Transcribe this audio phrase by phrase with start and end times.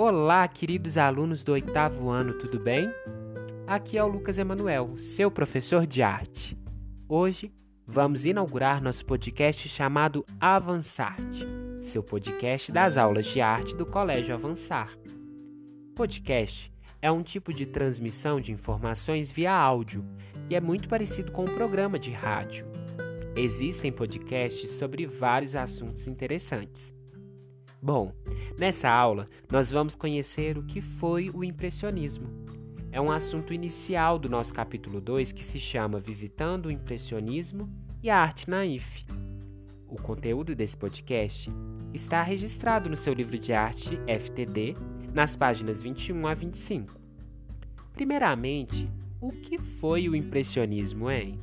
[0.00, 2.88] Olá, queridos alunos do oitavo ano, tudo bem?
[3.66, 6.56] Aqui é o Lucas Emanuel, seu professor de arte.
[7.08, 7.52] Hoje
[7.84, 11.44] vamos inaugurar nosso podcast chamado Avançarte,
[11.80, 14.96] seu podcast das aulas de arte do Colégio Avançar.
[15.96, 16.72] Podcast
[17.02, 20.04] é um tipo de transmissão de informações via áudio
[20.48, 22.64] e é muito parecido com um programa de rádio.
[23.34, 26.96] Existem podcasts sobre vários assuntos interessantes.
[27.80, 28.12] Bom,
[28.58, 32.26] nessa aula nós vamos conhecer o que foi o impressionismo.
[32.90, 37.68] É um assunto inicial do nosso capítulo 2 que se chama Visitando o Impressionismo
[38.02, 39.04] e a Arte Naif.
[39.86, 41.50] O conteúdo desse podcast
[41.94, 44.74] está registrado no seu livro de arte FTD,
[45.14, 46.94] nas páginas 21 a 25.
[47.92, 48.90] Primeiramente,
[49.20, 51.38] o que foi o impressionismo, hein?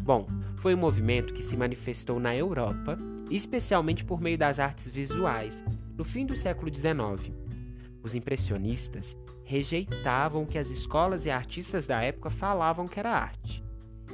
[0.00, 0.26] Bom,
[0.56, 2.98] foi um movimento que se manifestou na Europa,
[3.30, 5.62] especialmente por meio das artes visuais,
[5.96, 7.32] no fim do século XIX.
[8.02, 13.62] Os impressionistas rejeitavam que as escolas e artistas da época falavam que era arte.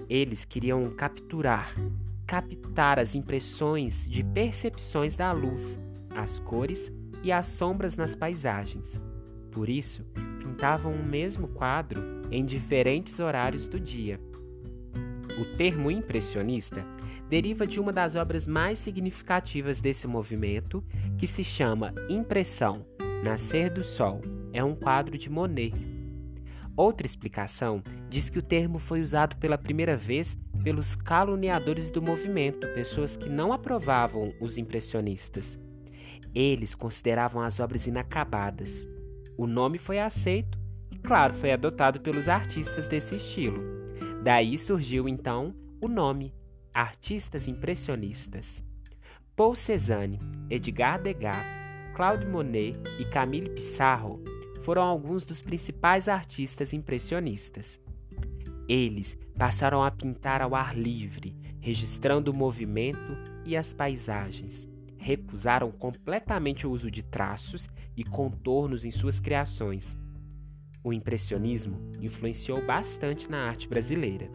[0.09, 1.75] Eles queriam capturar,
[2.27, 5.79] captar as impressões de percepções da luz,
[6.15, 9.01] as cores e as sombras nas paisagens.
[9.51, 10.05] Por isso,
[10.39, 14.21] pintavam o mesmo quadro em diferentes horários do dia
[15.39, 16.85] o termo impressionista
[17.29, 20.85] deriva de uma das obras mais significativas desse movimento,
[21.19, 22.85] que se chama Impressão
[23.23, 24.21] Nascer do Sol.
[24.53, 25.75] É um quadro de Monet.
[26.77, 32.67] Outra explicação diz que o termo foi usado pela primeira vez pelos caluniadores do movimento,
[32.75, 35.59] pessoas que não aprovavam os impressionistas.
[36.35, 38.89] Eles consideravam as obras inacabadas.
[39.37, 40.59] O nome foi aceito
[40.91, 43.84] e, claro, foi adotado pelos artistas desse estilo.
[44.25, 46.33] Daí surgiu então o nome
[46.73, 48.65] Artistas Impressionistas.
[49.37, 51.45] Paul Cézanne, Edgar Degas,
[51.95, 54.25] Claude Monet e Camille Pissarro
[54.63, 57.79] foram alguns dos principais artistas impressionistas.
[58.67, 64.67] Eles passaram a pintar ao ar livre, registrando o movimento e as paisagens.
[64.97, 69.95] Recusaram completamente o uso de traços e contornos em suas criações
[70.85, 74.31] o impressionismo influenciou bastante na arte brasileira.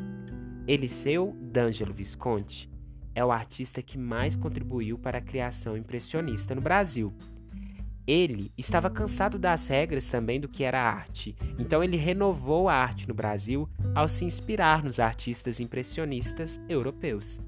[0.67, 2.69] Eliseu D'Angelo Visconti
[3.13, 7.13] é o artista que mais contribuiu para a criação impressionista no Brasil.
[8.07, 13.07] Ele estava cansado das regras também do que era arte, então ele renovou a arte
[13.07, 17.39] no Brasil ao se inspirar nos artistas impressionistas europeus.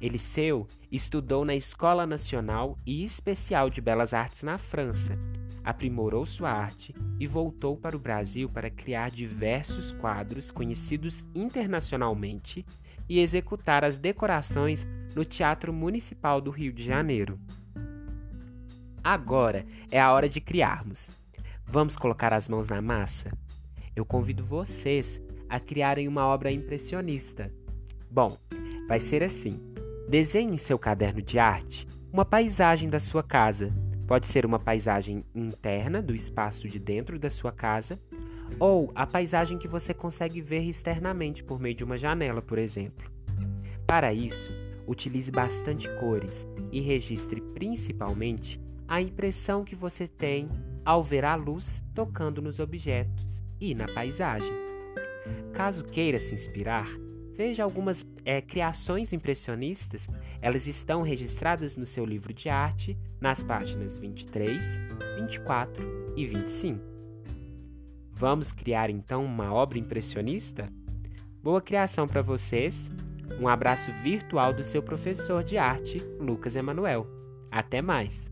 [0.00, 5.18] Eliseu estudou na Escola Nacional e Especial de Belas Artes na França
[5.68, 12.64] aprimorou sua arte e voltou para o Brasil para criar diversos quadros conhecidos internacionalmente
[13.06, 17.38] e executar as decorações no Teatro Municipal do Rio de Janeiro.
[19.04, 21.12] Agora é a hora de criarmos.
[21.66, 23.30] Vamos colocar as mãos na massa?
[23.94, 25.20] Eu convido vocês
[25.50, 27.52] a criarem uma obra impressionista.
[28.10, 28.38] Bom,
[28.88, 29.60] vai ser assim:
[30.08, 33.70] desenhe em seu caderno de arte uma paisagem da sua casa
[34.08, 38.00] Pode ser uma paisagem interna do espaço de dentro da sua casa,
[38.58, 43.06] ou a paisagem que você consegue ver externamente por meio de uma janela, por exemplo.
[43.86, 44.50] Para isso,
[44.86, 48.58] utilize bastante cores e registre principalmente
[48.88, 50.48] a impressão que você tem
[50.86, 54.54] ao ver a luz tocando nos objetos e na paisagem.
[55.52, 56.88] Caso queira se inspirar,
[57.38, 60.08] Veja algumas é, criações impressionistas,
[60.42, 64.58] elas estão registradas no seu livro de arte, nas páginas 23,
[65.20, 66.80] 24 e 25.
[68.10, 70.68] Vamos criar então uma obra impressionista?
[71.40, 72.90] Boa criação para vocês!
[73.40, 77.06] Um abraço virtual do seu professor de arte, Lucas Emanuel.
[77.52, 78.28] Até mais!